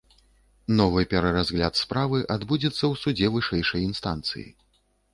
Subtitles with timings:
[0.79, 4.47] Новы пераразгляд справы адбудзецца ў судзе вышэйшай інстанцыі.